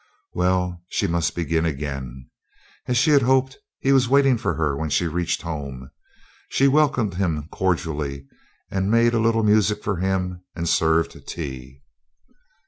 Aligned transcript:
Well, 0.33 0.81
she 0.89 1.05
must 1.05 1.35
begin 1.35 1.63
again. 1.63 2.27
As 2.87 2.97
she 2.97 3.11
had 3.11 3.21
hoped, 3.21 3.59
he 3.77 3.91
was 3.93 4.09
waiting 4.09 4.35
for 4.35 4.55
her 4.55 4.75
when 4.75 4.89
she 4.89 5.05
reached 5.05 5.43
home. 5.43 5.91
She 6.49 6.67
welcomed 6.67 7.13
him 7.13 7.47
cordially, 7.51 8.25
made 8.71 9.13
a 9.13 9.19
little 9.19 9.43
music 9.43 9.83
for 9.83 9.97
him, 9.97 10.43
and 10.55 10.67
served 10.67 11.27
tea. 11.27 11.83